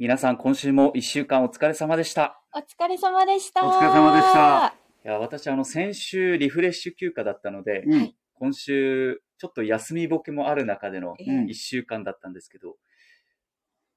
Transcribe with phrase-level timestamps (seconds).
[0.00, 2.40] 皆さん今週も一週間お疲れ様でした。
[2.54, 3.68] お疲れ様でした。
[3.68, 4.74] お疲れ様でした。
[5.04, 8.14] いや、私あの先週リフレッシュ休暇だったので、うん。
[8.32, 11.16] 今週ちょっと休みボケもある中での
[11.50, 12.76] 一週間だったんですけど、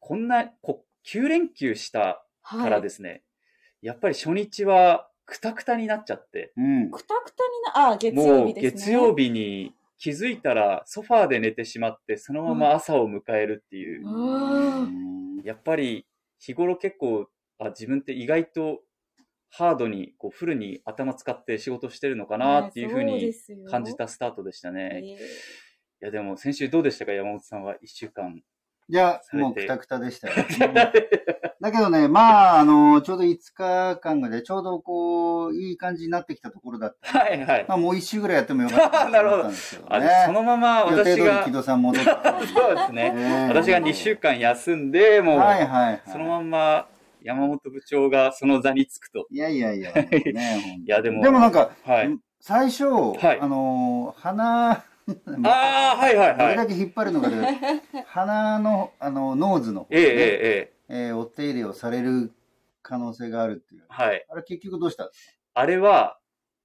[0.01, 3.23] こんな、こ9連休したはいからですね、
[3.81, 6.91] やっぱり初日はクタクタになっちゃって、うん。
[6.91, 8.71] くたくたにな、あ、月曜もう日ですね。
[8.71, 9.73] 月曜日に
[10.03, 15.41] 気づいたらソファーで寝てしまって、そのまま朝を迎えるっていう、うん。
[15.45, 16.05] やっぱり
[16.39, 17.27] 日頃結構
[17.57, 18.81] あ自分って意外と
[19.49, 23.33] ハードにこうフルに頭使って仕事してるのかなっていうふうに
[23.71, 24.99] 感じたスタートでしたね。
[25.01, 25.17] いえ。
[26.01, 28.41] やでも先週どうでしたか山本さんは1週間。
[28.89, 30.35] いや、もうくたくたでしたよ。
[31.61, 37.19] だけどね、まあ、あの、ちょうど5日間ぐらいで、ちょうどこう、いい感じになってきたところだった。
[37.19, 37.65] はいはい。
[37.67, 39.51] まあ、もう1週ぐらいやってもよかったなるほど。
[39.51, 42.09] そのまま予定通り私が木、戸さん戻って。
[42.53, 43.11] そうですね。
[43.11, 46.01] ね私が2週間休んで、もう、はいはいはい。
[46.05, 46.87] そのまんま
[47.21, 49.25] 山本部長がその座につくと。
[49.29, 50.09] いやいやいや、ね、
[50.85, 52.17] いやでもでもなんか、はい。
[52.41, 54.83] 最初、はいあのー、鼻、
[55.45, 56.37] ああ、はいはいはい。
[56.37, 57.35] どれだけ引っ張るのかで、
[58.05, 60.15] 鼻の、あの、ノーズのえええええ
[60.89, 61.07] え。
[61.07, 62.31] えーお手入れをされる
[62.81, 63.85] 可能性があるっていう。
[63.89, 64.25] はい。
[64.29, 65.05] あれ結局どうした？
[65.05, 66.19] んですあれは、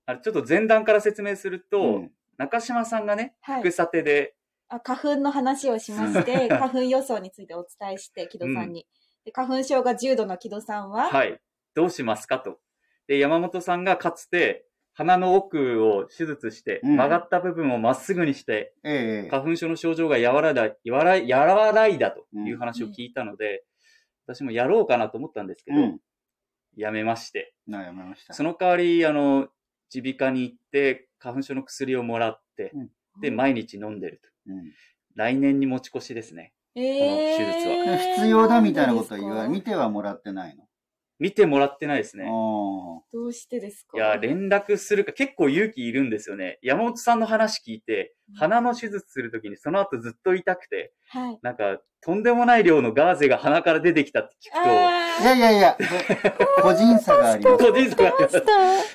[0.06, 4.36] あれちょっと前段から説明すると、うん中島さんがね、はい副査定で、
[4.69, 8.86] あ花粉の話をしまして、花粉予想についてお伝えして、木戸さんに。
[9.25, 11.41] で花粉症が重度の木戸さんは、はい、
[11.75, 12.61] どうしますかと。
[13.09, 14.67] で、山本さんがかつて、
[14.98, 23.64] 鼻の奥を手術して、うん曲がった部分をまっすぐにして、ええ花粉症の症状が和らいだ、和らい和らいだという話を聞いたので、
[24.26, 25.98] 私もやろうかなと思ったんですけど、うん。
[26.76, 27.54] やめまして。
[27.69, 28.34] な、やめました。
[28.34, 29.48] その代わり、あの、
[29.94, 32.88] 耳鼻科に行って、花粉症の薬をもらって、うん
[33.20, 34.52] で、毎日飲んでると。
[34.52, 34.72] うん
[35.14, 36.52] 来年に持ち越しですね。
[36.76, 40.67] えーこの手術は 必要だみたいなことは言わ見てはもらってないの？
[41.19, 42.24] 見てもらってないですね。
[42.24, 43.97] あどうしてですか？
[43.97, 46.58] いや、連絡するか、結構勇気いるんですよね。
[46.62, 51.38] 山本さんの話聞いて、鼻の手術するときにその後ずっと痛くて、はい。
[51.42, 54.70] なんか、とんでもない量のガーゼが鼻から出てきたって聞くあ。
[55.20, 55.76] いやあいやいや、
[56.62, 57.65] 個人差があります。
[57.65, 58.42] 個人差があります。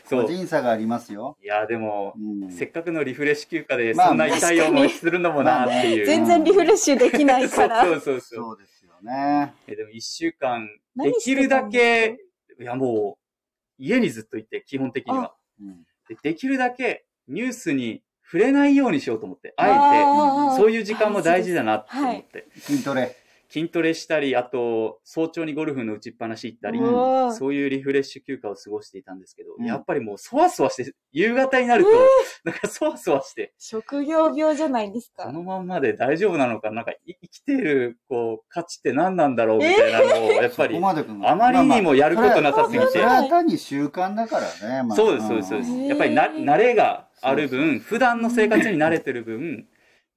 [0.09, 1.37] 個人差がありますよ。
[1.43, 2.51] いや、でも、うん。
[2.51, 6.05] せっかくのリフレッシュ休暇で、まあそんな痛い思いするのもなっていう。
[6.05, 7.83] 全然リフレッシュできないから。
[7.83, 8.43] そ うそうそうそう。
[8.43, 9.53] そうですよね。
[9.67, 12.17] えでも一週間、できるだけ、
[12.59, 15.35] いやもう、家にずっといて、基本的には。
[15.59, 15.83] うん。
[16.07, 23.15] でできるだけニュースに触れないようにしようと思って、あえて、そういう時間も大事だなって思って、筋トレ。
[23.53, 26.79] 筋トレしたり、あと、早朝にゴルフの打ちっぱなし行ったり、
[27.37, 29.65] そういうリフレッシュ休暇を過ごしていたんですけど、うん。
[29.67, 31.91] やっぱりもうそわそわして、夕方になると、
[32.45, 35.25] なんかそわそわして、職業病じゃないですか。
[35.25, 35.31] こ。
[35.31, 42.79] のまんまで大丈夫なのか、なんかい生きている、こう、価値って何なんだろうみたいなのを、やっぱり、あまりにもやることなさすぎて。
[42.79, 44.81] まあまあそれは単に習慣だからね。
[44.81, 44.97] まあ。
[44.97, 45.71] そうです、そうです、そうです。
[45.71, 46.23] やっぱりな、
[46.55, 49.67] 慣れがある分、普段の生活に慣れてる分、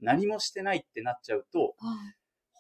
[0.01, 1.75] 何もしてないってなっちゃうと、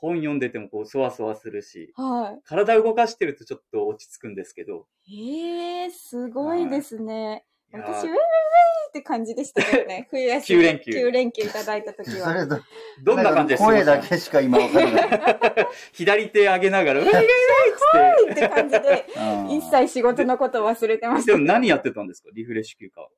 [0.00, 5.38] 本読んでてもこう、そわそわするし、は体動かしてるとちょっと落ち着くんですけど、い。
[5.38, 7.44] えー、すごいですね。
[7.72, 8.16] いやー私、ウェイウェイウェイ
[8.90, 10.06] って感じでしたけどね。
[10.10, 10.60] 冬休み。
[10.60, 12.28] 9連休9連休いただいた時は。
[12.28, 12.58] それど
[13.02, 15.06] どんな感じで過ご声だけしか今わからない。
[15.92, 23.08] 左手上げながら、 うわいって感じで、うん一切仕事のこと忘れてましでも何やってたんですかリフレッシュ休暇は。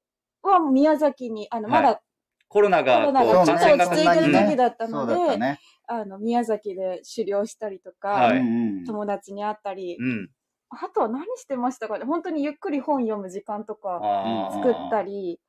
[0.42, 0.48] た。
[0.48, 2.02] は、宮崎に、あの、はいまだ、
[2.48, 5.60] コロナが、コロナがちょっと落ち着いてるね時だったので、そうだったね。
[5.88, 10.30] あの、宮崎で狩猟したりとか、はい友達に会ったり、うん。
[10.70, 12.04] あとは何してましたかね？
[12.04, 14.00] 本当にゆっくり本読む時間とか、
[14.52, 15.40] 作ったり、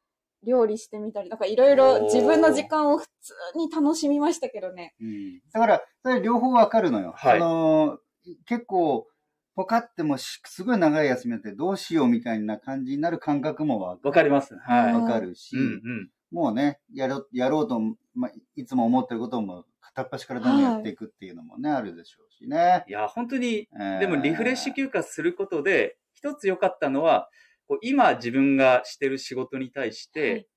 [0.44, 4.96] 料理してみたり、なんかいろいろ自分の時間を普通に楽しみましたけどね。
[5.02, 7.14] うんだから、それ両方わかるのよ。
[7.16, 9.08] はいあのー結構、
[9.56, 14.56] ポカってもしすごい長い休みだってどうしようみたいな感じになる感覚もわわかります。
[14.58, 14.94] はい。
[14.94, 16.10] うんわかるし、うんうん。
[16.32, 17.80] もうね、やろう、やろうと、
[18.14, 22.84] まあ、いつも思ってることも片っ端からどんどんやっていくっていうのもね、あるでしょうしね。
[22.88, 27.30] いや、本当に、えーでもリフレッシュ休暇することで、一つ良かったのは、
[27.68, 30.48] こう今自分がしてる仕事に対して、はい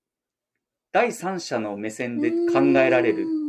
[0.95, 3.27] 第三者の目線で考えられる。
[3.27, 3.43] うん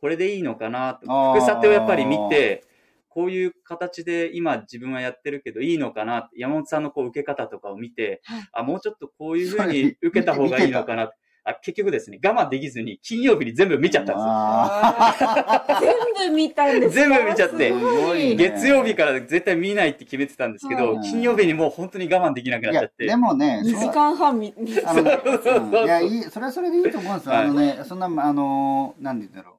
[0.00, 1.34] これでいいのかなと。
[1.34, 2.64] 副査定をやっぱり見て、
[3.08, 11.10] こういう形で今自分はやってるけどいいのかな山本さんのこう受け方とかを見て、はいあ、もうちょっとこういうふうに受けた方がいいのかな。
[11.44, 14.16] あ結局ですね、我慢できずに金曜日に全部見ちゃったん
[15.68, 17.00] です全部見たんですか？
[17.02, 23.06] 全部見ちゃってすすごいね月曜日から絶対見ないって決めてたんですけど、はい金曜日にもう本当に我慢できなくなっちゃって。
[23.06, 27.34] でもね、2時間半見、見あのねそうそうそううんいや、いい、それはそれでいいと思うんですよ。
[27.34, 29.56] はいあのね、そんな、あの、なんて言うんだろ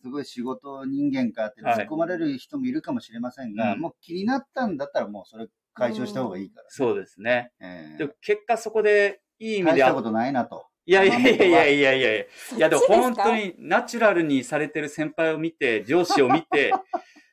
[0.00, 0.02] う。
[0.02, 6.66] すごい仕事人間かってはい突っ込まれる人もいるかもしれませんが、うんもう気になったんだったらもうそれ解消した方がいいから。
[6.68, 7.50] そうですね。
[7.60, 10.67] えでも結果そこでいい意味であ大したことないなと。
[10.88, 11.68] いやいやいやいやいや。
[11.68, 12.10] いやいや。
[12.12, 12.24] い
[12.56, 16.72] やでも本当にナチュラルにされてる先輩を見て、上司を見て、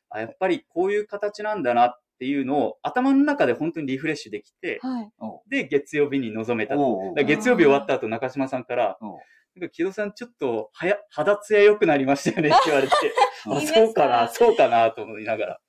[0.09, 5.09] あやっぱりこういう形なんだなっていうのを頭の中で本当にリフレッシュできて、はい。
[5.49, 6.75] で、月曜日に臨めた。
[7.23, 8.97] 月曜日終わった後、中島さんから、
[9.55, 12.93] なんか木戸さんちょっとはや肌ツヤ良くなりましたよねって 言われて、
[13.45, 15.59] あそうかな、そうかなと思いながら、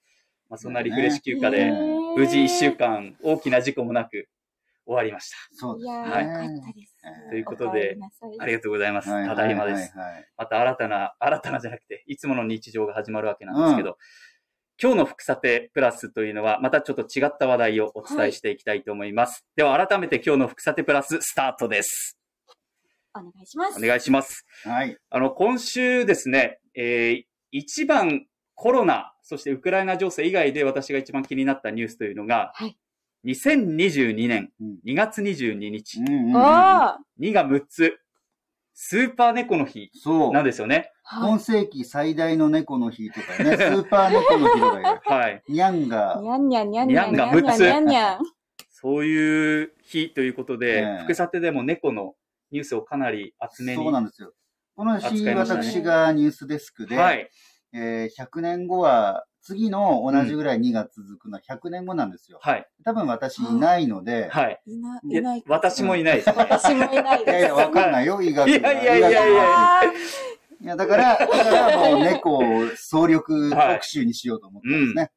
[0.49, 1.71] まあ、そんなリフレッシュ休暇で、
[2.17, 4.29] 無事1週間大きな事故もなく
[4.87, 5.37] 終わりました。
[5.53, 6.97] そうですいやー、はいよかったです。
[7.05, 7.97] えーということで
[8.41, 9.11] ありがとうございます。
[9.11, 9.93] はいただいまです。
[9.97, 13.99] はいはいはいまた新たな、新たなじゃなくて、いつもの日常が始まるわけなんですけど、
[14.81, 19.45] 今日の副査定プラスというのは、またちょっと違った話題をお伝えしていきたいと思います。
[19.57, 22.19] では改めて今日の副査定プラススタートです。
[23.15, 23.79] お願いします。
[23.83, 24.45] お願いします。
[24.65, 24.97] はい。
[25.09, 27.23] あの、今週ですね、えー
[27.53, 32.77] 一番コロナ、そしてウクライナ情勢以外で私が一番気になったニュースというのが、はい
[33.27, 37.99] 2022年うん2月22日、うんうんうんおーは2が6つ、
[38.79, 40.33] スーパー猫の日そう。
[40.33, 40.93] なんですよね。
[41.11, 45.01] 今世紀最大の猫の日とかね、 スーパー猫の日とか言う。
[45.05, 45.43] はい。
[45.49, 46.23] ニャンがい。
[46.23, 48.19] にゃんにゃんにゃんにゃんにゃんがにゃんにゃん6つにゃんにゃん。
[48.71, 52.15] そういう日ということで、ええ副査定でも猫の
[52.51, 53.83] ニュースをかなり厚めに。
[53.83, 54.35] そうなんですよ。
[54.77, 57.31] この日、ね私がニュースデスクで、はい。
[57.73, 62.41] えー100年後は、次の同じぐらい2が続くのは100年後なんですよ。
[62.43, 62.67] はい。
[62.85, 64.61] 多分私いないので、はい。
[64.67, 65.45] いな、いやいない。
[65.47, 66.31] 私もいないです。
[66.35, 67.31] 私もいないです。
[67.31, 69.83] いやいや、わかんないよ、医学いやいやいやいや
[70.63, 72.43] いやだから、だからもう猫を
[72.75, 75.13] 総力特集にしようと思ってますね。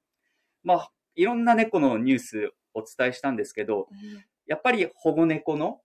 [0.63, 5.79] まあ、いろんな猫のニュースお伝えしたんですけど、ーやっぱり保護猫の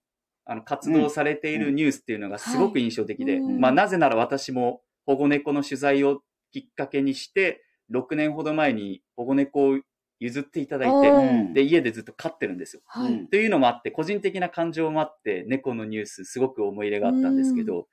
[0.47, 6.21] あの活動されているニュースっていうのがすごく印象的で、うんまあなぜなら私も保護猫の取材を
[6.51, 9.79] きっかけにして、6年ほど前に保護猫を
[10.19, 11.11] 譲っていただいて、
[11.53, 12.81] で、家でずっと飼ってるんですよ。
[12.85, 13.13] はい。
[13.13, 17.87] うんというのもあって、個人的な感情もあって、猫のニュースすごく思い入れがあったんですけど、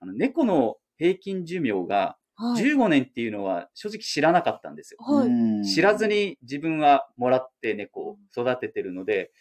[0.00, 2.62] あの猫の平均寿命がはい。
[2.62, 5.00] 15年っていうのは正直知らなかったんですよ。
[5.00, 5.28] はい。
[5.28, 9.32] うん知らずに自分はもらって猫を育ててるので、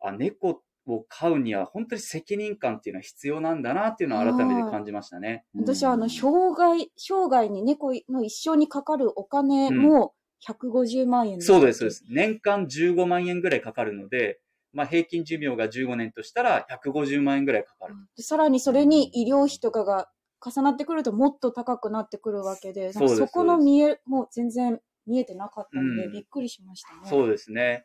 [0.00, 5.44] あ、猫を飼うには本当に責任感っていうのは必要なんだなっていうのを改めて感じましたね。
[5.54, 10.14] 私はあの、生涯、生涯に猫の一生にかかるお金も
[10.46, 12.04] 150万円そうです、そうです。
[12.08, 14.40] 年間15万円ぐらいかかるので、
[14.72, 17.94] まあ平均寿命が15年としたら150万円ぐらいかかる。
[18.16, 20.08] でさらにそれに医療費とかが
[20.44, 27.00] 重なってくるともっと高くなってくるわけで、そそこの見え、もう全然見えてなかったので、うんびっくりしましたね。
[27.04, 27.84] そうですね。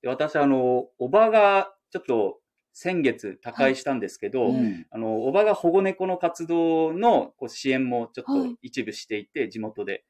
[0.00, 2.40] で私、あの、おばがちょっと
[2.72, 10.04] 先月他界したんですけど、うんあの、おばが保護猫の活動のこう支援もちょっとはい一部していて、地元で。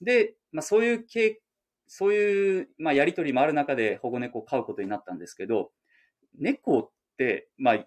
[0.00, 1.40] で、まあそういう系、
[1.86, 5.72] そういう、まあやりとりもある中で保護猫を飼うことになったんですけど、
[6.38, 7.86] 猫って、まあ、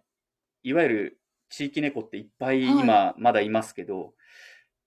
[0.63, 4.13] いわゆる地域猫っていっぱいはい今まだいますけど、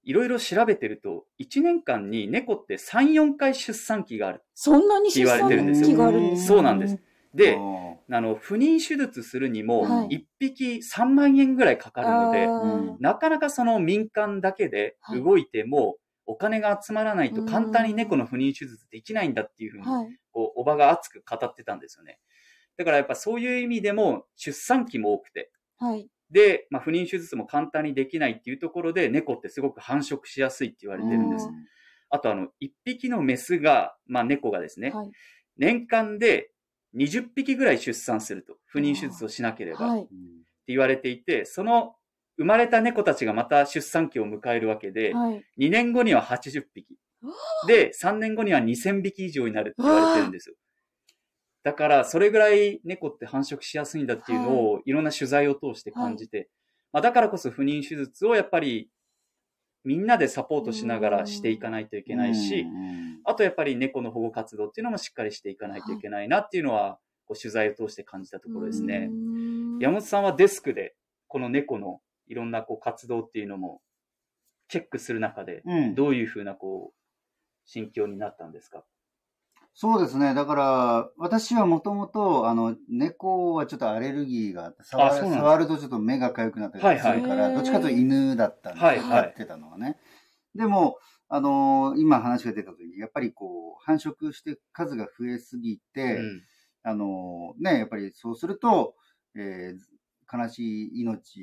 [0.04, 4.42] いろいろ調べてると、1年間に猫って3、4回出産期がある。
[4.54, 6.98] そんなに出言われ産てるんですよ期があるんですねそうなんです。
[7.34, 15.96] で、おあの、不妊手術するにもは、1匹3万円ぐらいかかるので、あーうんなかなかその民間だけではい動いても、
[16.26, 20.08] お金が集まらないと簡単に猫の不妊手術できないんだっていうふうに、はい。
[20.30, 22.18] こう、おばが熱く語ってたんですよね。
[22.76, 26.08] だからやっぱそういう意味でも出産期も多くて、はい。
[26.30, 31.46] で、まあ、不妊手術も簡単にできないっていうところで、猫ってすごく繁殖しやすいって言われてるんです。
[31.46, 31.54] うん
[32.14, 35.10] あとあの、1匹のメスが、まあ猫がですね、はい。
[35.56, 36.51] 年間で
[36.96, 40.08] 20匹ぐらい出産すると、不妊手術をしなければってはい。
[40.66, 41.96] 言われていて、その
[42.36, 45.44] 生まれた猫たちがまた出産期を迎えるわけで、はい。
[45.58, 46.86] 2年後には80匹。
[47.66, 50.56] で、3年後には2000匹以上になるって言われてるんですよ。
[51.62, 56.50] だから、それぐらい猫って繁殖しやすいんだっていうのを、いろんな取材を通して感じて、
[56.92, 58.90] まあ、だからこそ不妊手術をやっぱり、
[59.84, 63.20] みんなでサポートしながらしていかないといけないし、うん。
[63.24, 69.08] あとやっぱり猫の保護活動っていうのもしっかりしていかないといけないなっていうのは、こう取材を通して感じたところですね。
[69.10, 69.14] う。
[69.14, 69.78] ん。
[69.78, 70.94] 山本さんはデスクで、
[71.28, 73.80] この猫のいろんなこう活動っていうのも
[74.68, 75.94] チェックする中で、うん。
[75.94, 76.98] どういうふうなこう、
[77.64, 78.84] 心境になったんですか？
[79.74, 80.34] そうですね。
[80.34, 89.98] だから、私はもともと、あの、猫はちょっとアレルギーがあって、触あそうなんだ触るとちょっと目が痒くなったりするから、はいはいどっちかというと犬だったんで、はい飼ってたのはね。
[90.54, 90.98] でも、
[91.28, 96.42] あの今話が出た時に、やっぱりこう、繁殖して数が増えすぎて、うん。
[96.84, 98.94] あのね、やっぱりそうすると、
[99.34, 99.78] えー
[100.34, 101.42] 悲しい命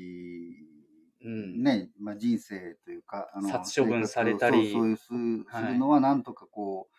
[1.22, 1.62] うん。
[1.62, 6.96] ね、まあ、人生というか、あ殺処分されたりそうそういうすはいするのはなんとかこう、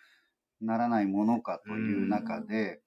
[0.62, 2.82] ならないものかという中で、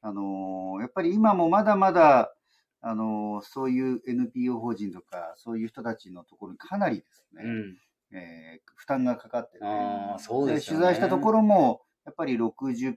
[0.00, 2.34] あのーやっぱり今もまだまだ、
[2.80, 8.16] あのーそういう NPO 法人とか、そういう人たちのところにかなりですね、うん。
[8.16, 10.80] えー負担がかかってて、ああ、そうですよね。
[10.80, 12.96] 取材したところも、やっぱり60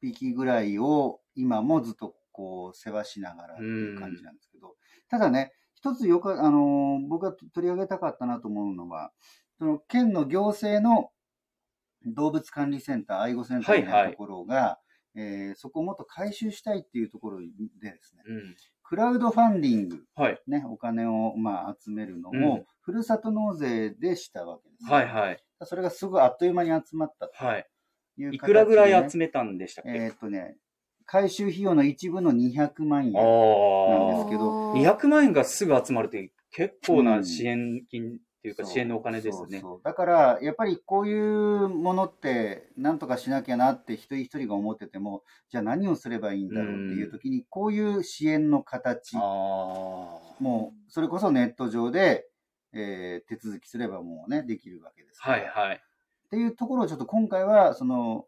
[0.00, 4.76] 匹ぐらいを今もずっとこう世話しながらっていう感じなんですけど、
[5.08, 9.12] ただね、一つよく、あのー僕が取り上げたかったなと思うのは、
[9.58, 11.10] その県の行政の
[12.06, 14.78] 動物管理センター、愛護センターみたいなところが、
[15.16, 17.46] えーそこをもっと回収したいっていうところで
[17.90, 18.56] ですね、うん。
[18.84, 20.40] クラウドファンディング、はい。
[20.46, 25.44] ね、お金をまあ集めるのうんを、ふるさと納税でしたわけです、ねはいはい。
[25.64, 27.66] それがすぐあっという間に集まったとはい。
[28.18, 30.56] いう形でね、いくらぐらい集めたんでしたっけ、えーっとね、
[31.06, 33.16] 回収費用の一部の200万円。
[33.16, 39.62] ああなんですけど200万円がすぐ集まるって結構な支援金っていうか支援のお金ですよね。
[39.84, 49.22] だから、やっぱりこういうものって、なんとかしなきゃなって一人一人が思ってても、じゃあ何をすればいいんだろうっていう時に、こういう支援の形、ああ。
[50.40, 52.28] もう、それこそネット上で、
[52.72, 55.42] えー手続きすればもうね、できるわけですから。
[55.42, 55.76] はいはい。
[55.76, 58.24] っていうところをちょっと今回は、その、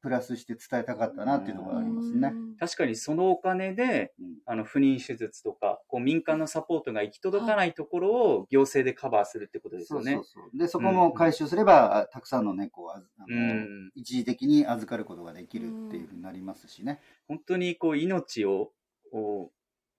[0.00, 2.32] プラスして伝えたかったなっていうところがありますね。
[2.58, 10.12] 確かにそのお金で、うんあの不妊手術とか、こう民間のサポートが行き届かないところを行政でカバーするってことですそうよね。
[10.14, 10.58] そうそう。
[10.58, 13.90] で、そこも回収すれば、あたくさんの猫をあの、ん。
[13.94, 17.00] 一時的に預かることができるっていうふうになりますしね。
[17.26, 18.72] 本当にこう命を、
[19.12, 19.50] を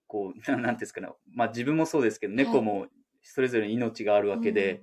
[0.08, 1.08] こう、ななんていうんですかね。
[1.32, 2.88] まあ自分もそうですけど、猫も
[3.22, 4.82] それぞれに命があるわけで、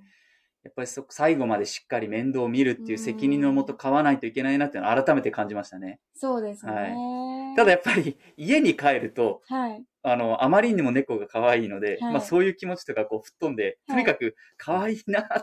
[0.68, 5.98] やっぱりそ最後までしっかり面倒を見るっていう責任のもと買わないといけないなっていうのを改めて感じましたね。
[6.14, 6.72] そうですね。
[6.72, 9.82] はいただやっぱり家に帰ると、はい。
[10.04, 15.38] あの、あまりにも猫が可愛いので、はいまあそういう気持ちとかこう吹っ飛んで、はいとにかく可愛いなって、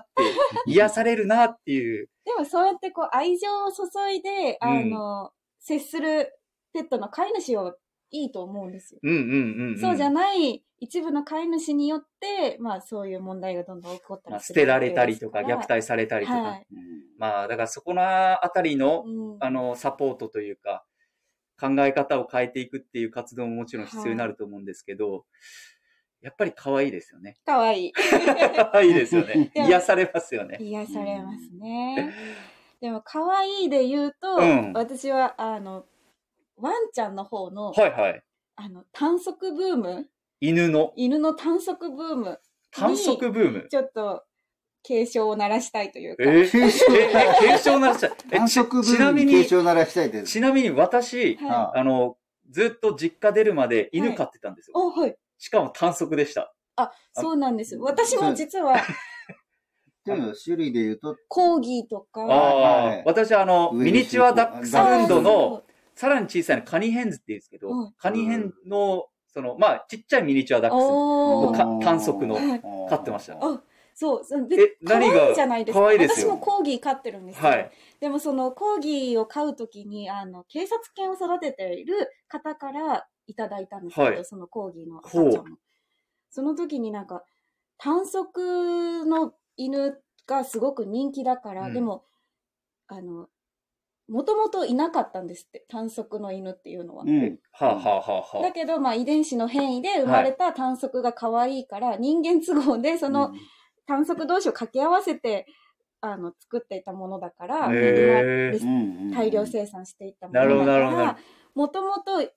[0.68, 2.08] 癒されるなっていう。
[2.24, 6.40] でもそうやってこう愛情を注いで、あの、接する
[6.74, 7.76] ペットの飼い主を
[8.12, 9.00] いいと思うんですよ。
[9.04, 9.80] うんうんうん、うん。
[9.80, 16.42] そうじゃない一部の飼い主によって、まあそういう問題がどんどん起こったまあり捨てられたりとか、虐待されたりとか。
[16.42, 20.84] はいうんまあだからそこのあたりの、うんあの、サポートというか、
[21.60, 25.26] 考え方を変えていくっていう活動ももちろん必要になると思うんですけど、
[26.22, 27.38] やっぱり可愛いですよね。
[27.46, 27.94] かわいい。
[27.94, 29.52] 可愛いですよね。
[29.56, 30.58] 癒されますよね。
[30.60, 32.14] 癒されますね。
[32.82, 35.86] でも可愛いで言うと、うん私はあの、
[36.58, 38.24] ワンちゃんの方の、はいはい。
[38.56, 40.08] あの、短足ブーム？
[40.40, 40.94] 犬の？
[40.96, 42.40] 犬の短足ブーム、
[42.72, 43.68] 短足ブーム？
[43.70, 44.24] ちょっと
[44.84, 46.24] 警鐘を鳴らしたいというか。
[46.24, 46.28] え？
[46.44, 48.12] ー、警鐘え、え警鐘鳴らしたい。
[48.32, 50.32] え繁殖ちちな部にみに警鐘を鳴らしたいです。
[50.32, 52.18] ちなみに私、はいああの、
[52.50, 54.74] ずっと実家出るまで犬飼ってたんですよ。
[54.78, 55.18] お、はい。
[55.38, 56.54] しかも短足でした。
[57.14, 57.76] そうなんです。
[57.78, 58.78] 私も実は、っ
[60.06, 65.64] ていうのは種類で言うと、コーギーとか、ああ、はい私あの、ミニチュアダックサウンドあの、
[65.96, 73.34] さらに小さいのカニヘンズって言うんですけど、うんカニヘンの、その、まあ、ちっちゃいミニチュアダックスおーか短足のはい飼ってました。
[73.34, 73.62] あ
[73.98, 75.94] そう、そでえ可愛いじゃないですか。
[75.94, 77.50] いですよ私もコーギー飼ってるんですよ。
[77.50, 77.72] はい。
[78.02, 85.58] でもそのコーギーを飼うときに、あの、警察犬を育てている方からいただいたんですけど、はいそのコーギーの赤ちゃんも。
[86.30, 87.24] その時になんか、
[87.78, 89.98] 短足の犬
[90.28, 92.04] がすごく人気だから、うんでも、
[92.88, 93.30] あの、
[94.08, 97.04] もともといなかったんですって、短足の犬っていうのは。
[97.06, 97.40] うん。
[97.52, 103.34] はあ、はあはあはだけど、まあ、遺伝子の変異で生まれた短足が可愛いから、人間都合でその
[103.88, 105.48] 短足同士を掛け合わせて、
[106.02, 111.18] あの、作っていたものだから、大量生産していったものだから、
[111.56, 112.32] もともと、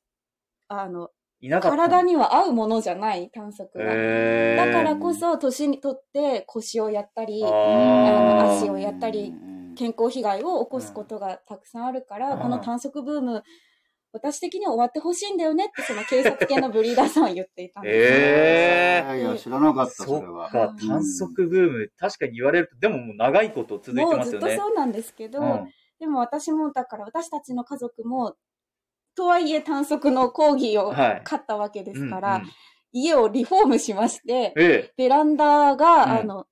[0.68, 1.10] あの。
[1.40, 3.84] 体には合うものじゃない短足が。
[3.84, 3.92] だ
[4.72, 12.40] からこそ、年にとって腰をやったり、あの足をやったりうん健康被害を起こすことがたくさんあるから、うん。
[12.40, 13.44] この短足ブーム、
[14.12, 18.18] 私的には終わってほしいんだよねって、その警察系のブリーダーさんは言っていたんですよ。
[18.18, 19.20] へー。
[19.20, 20.48] いや知らなかった、そそれは。
[20.48, 24.48] っか、短足ブーム、確かに言われると、でももう長いこと続いてもうますよね。
[24.48, 25.68] ずっとそうなんですけど、うん。
[26.00, 28.34] でも私も、だから私たちの家族も、
[29.14, 31.20] とはいえ短足のコーギーをはい。
[31.24, 32.50] 飼ったわけですから、うんうん。
[32.92, 36.10] 家をリフォームしまして、えベランダが、うん。
[36.20, 36.46] あの、わ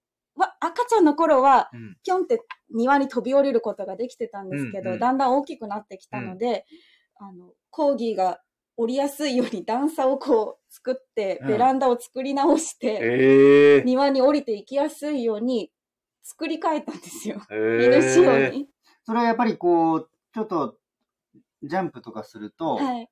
[0.60, 1.70] 赤ちゃんの頃は、
[2.04, 6.66] ぴょんって庭に飛び降りることができてたんですけど、うんうんだんだん大きくなってきたので、
[7.18, 8.40] あの、コーギーが
[8.76, 13.82] 降りやすいように段差をこう作って、うんベランダを作り直して、ええ。
[13.84, 15.72] 庭に降りていきやすいように
[16.22, 17.40] 作り変えたんですよ。
[17.50, 18.68] え犬仕様に。
[19.04, 20.76] それはやっぱりこう、ちょっと、
[21.62, 23.08] ジャンプとかすると、はい。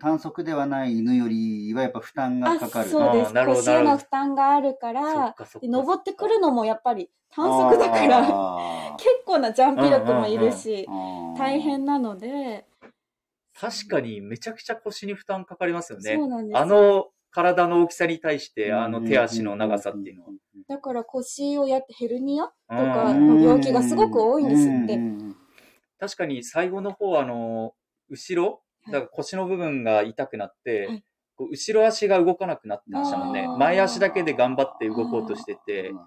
[0.00, 2.90] 短足ではない犬よりはやっぱ負担がかかる。
[2.90, 3.28] そうです。
[3.28, 8.26] あーなるほど腰への負担があるかそら登ってくるのもやっぱり短足だから、
[8.98, 10.88] 結構なジャンプ力もいるし、
[11.36, 12.66] 大変なので、
[13.60, 16.14] 確かにめちゃくちゃ腰に負担かかりますよね。
[16.14, 20.30] そうなんですよあの体の大きさに対して、あの手足の長さっていうのは。
[20.66, 24.94] だから腰をやってヘルニアとうんかの病気がすごく多いんですって。
[24.96, 25.36] うん
[26.00, 27.74] 確かに最後の方、あの、
[28.08, 28.60] 後ろ、はい
[28.92, 31.04] だから腰の部分が痛くなって、はい。
[31.36, 33.46] こう後ろ足が動かなくなってましたもんね。
[33.58, 35.98] 前足だけで頑張って動こうとしてて、ね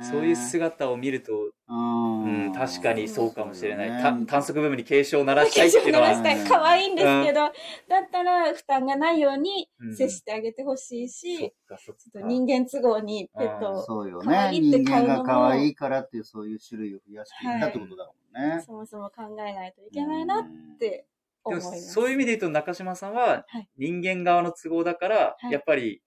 [0.00, 1.32] そういう姿を見ると、
[1.68, 4.02] うん、確かにそうかもしれない。
[4.02, 6.48] た短足部分に警鐘を鳴らしたいっていうのは、鳴らしたい。
[6.48, 7.52] 可愛いんですけど、だっ
[8.10, 9.96] たら負担がないようにうん。
[9.96, 11.52] 接してあげてほしいし。
[12.14, 14.38] 人間都合にペットをそうよ可ね。
[14.38, 18.62] 愛いって人買うのも間が可愛いからっていうそういう種類を増やしていったってことだもんね。
[18.64, 20.44] そもそも考えないといけないなっ
[20.78, 21.15] て思
[21.48, 21.60] でも。
[21.60, 23.68] そういう意味で言うと中島さんははい。
[23.76, 25.52] 人間側の都合だから、はい。
[25.52, 26.02] やっぱり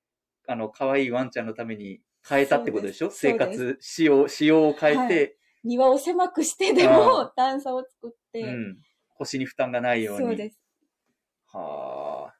[0.47, 3.09] あの可愛いワンちゃんのために変えたってことでしょ？
[3.11, 8.77] 生活仕様仕様を変えて、庭を狭くしてでうも段差を作って、うん、
[9.17, 10.25] 腰に負担がないように。
[10.25, 10.59] そうです。
[11.47, 12.35] はあ。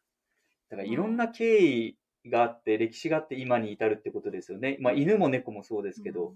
[0.69, 0.95] だからい。
[0.95, 6.33] ろんな経緯があって歴史があって今に至るってことですよね、まあ、犬も猫もそうですけど、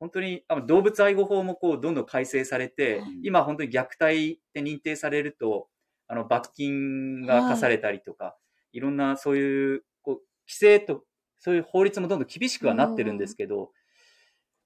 [0.00, 3.20] 本当にあの動物愛護法もこうどんどん改正されて、はい。
[3.22, 5.68] 今本当に虐待って認定されると
[6.12, 8.36] あの罰金が課されたりとか、
[8.72, 10.14] い、ろんなそういうこう
[10.46, 11.04] 規制と
[11.38, 13.70] そういう法律もどんどん厳しくはなってるんですけど、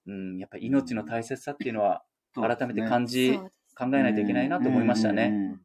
[0.08, 2.02] うん、やっぱり命の大切さっていうのは
[2.34, 5.56] 改めて感じ、そうです考えないといけないなと思いましたね。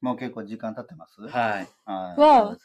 [0.00, 1.20] もう結構時間経ってます？
[1.20, 1.68] はい。
[1.84, 2.58] はい。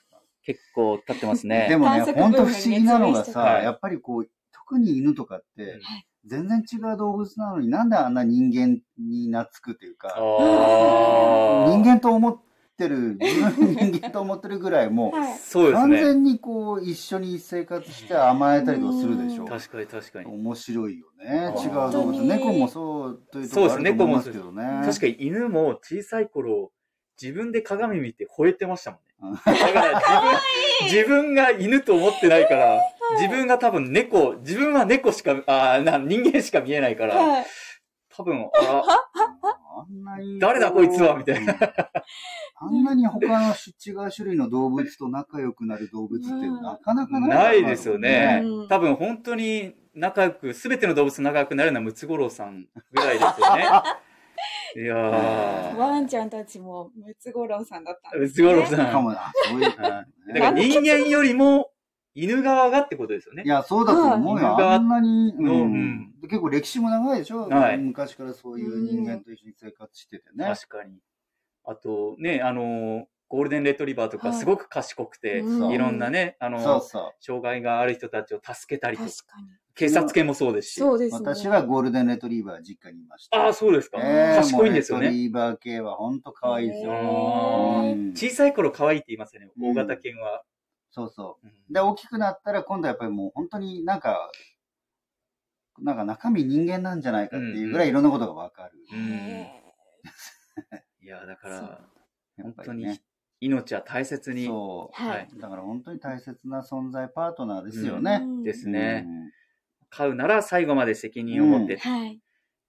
[0.46, 1.66] 結構経ってますね。
[1.70, 12.38] でもね、本当不思議なのがさ、やっぱりこう、特に犬とかってはい、全然違う動物なのになんであんな人間に懐くというか、人間と思っ
[12.80, 15.30] てる、自分人間と思ってるぐらいもう、はい。
[15.34, 15.98] 完そうですね。
[16.00, 19.50] 全にこう、一緒に生活して甘えたりとかするでしょうん。
[19.50, 20.26] 確かに確かに。
[20.26, 21.54] 面白いよね。
[21.64, 22.24] 違う動物。
[22.24, 24.64] 猫もそうというところあると思いますけどね。
[24.86, 26.72] 確かに犬も小さい頃、
[27.22, 29.06] 自分で鏡見て吠えてましたもんね。
[29.22, 32.82] うんだから自分、自分が犬と思ってないから、
[33.20, 37.46] 自分が多分猫、自分は猫しか、あーな人間しか見えないから、はい。
[38.16, 38.84] 多分、あ。
[40.40, 41.56] 誰だこいつはみたいな。
[42.62, 48.68] あんなに他の違う種類の動物と仲良くなる動物ってなかなかないからないですよねうん。
[48.68, 53.64] 多分本当に仲良く、すべての動物と仲良くなるのはムツゴロウさんぐらいですよね。
[54.76, 55.76] いやー。
[55.76, 58.48] ワンちゃんたちもムツゴロウさんだったんムですね。
[58.48, 58.92] ツゴロウさん。
[58.92, 59.32] かもな。
[59.50, 59.70] そういう。
[59.70, 61.72] だから人間よりも
[62.24, 63.48] 犬側がってことですよねい。
[63.48, 64.54] や、そうだと思うよ。
[64.54, 67.48] はいあんなに、うのうん結構歴史も長いでしょ？
[67.50, 70.46] はい昔からそういう人間と一緒に生活しててね。
[70.46, 71.00] 確かに。
[71.64, 77.12] あとね、あの、ゴールデンレトリバーとかはいすごく賢くて、うんいろんなね、あの、そうそう。
[77.20, 79.48] 障害がある人たちを助けたりとか、確かに。
[79.76, 80.80] 警察犬もそうですし。
[80.80, 81.20] そうですね。
[81.20, 83.38] 私はゴールデンレトリーバー実家にいました。
[83.38, 84.00] ああ、そうですか。
[84.02, 85.06] えー賢いんですよね。
[85.06, 86.92] レトリーバー系は本当可愛いですよ。
[86.92, 90.44] うん小さい頃可愛いって言いますよね、うん大型犬は。
[90.92, 91.48] そうそう。
[91.48, 94.32] うんで、大きくなったら今度はやっぱりもう本当になんか、
[95.80, 98.72] なんか中身人間なんじゃないかっていうぐらいいろんなことがわかる。
[98.92, 99.64] うんへ
[101.02, 101.56] いや、だから、
[102.38, 103.00] や本当に。
[103.42, 104.48] 命は大切に。
[104.48, 105.02] そう。
[105.02, 105.40] ははいい。
[105.40, 108.22] だから本当に大切な存在パートナーですよーね。
[108.24, 109.32] うんですねうん
[109.92, 111.78] 飼うなら最後まで責任を持って。
[111.78, 112.22] はい。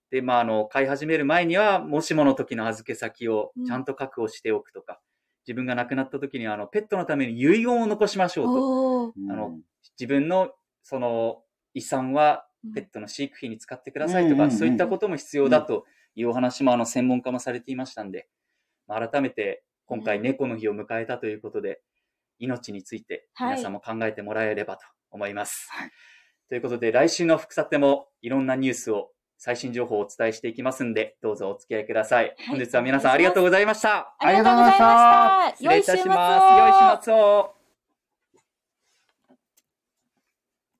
[0.09, 4.99] で、まあ、あの、飼い始める前には、もしもの時の預け先をちゃんと確保しておくとか、
[5.47, 9.13] 自分が亡くなった時には、あの、ペットのために遺言を残しましょうと。
[9.31, 9.57] あの
[9.99, 10.51] 自分の、
[10.83, 18.27] その、遺産はペットの飼育費に使ってくださいとか、うんそういったことも必要だというお話も、あの、専門家もされていましたんで、
[18.87, 21.81] まあ改めて、今回猫の日を迎えたということで、
[22.39, 23.49] 命についてはい。
[23.51, 25.67] 皆さんも考えてもらえればと思います。
[25.71, 25.91] はい。
[26.49, 29.11] ということで、来週の福さてもいろんなニュースを、
[29.43, 32.27] 最新情報をお伝えしていきますんで、どうぞお付き合いください。
[32.27, 34.13] い本日は皆さんありがとうございました。
[34.19, 35.57] ありがとうございました。
[35.57, 36.85] 失礼いたします。
[36.85, 37.60] 良い週末を。